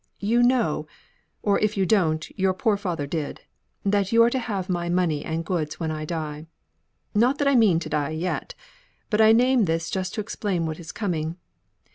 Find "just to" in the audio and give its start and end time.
9.91-10.21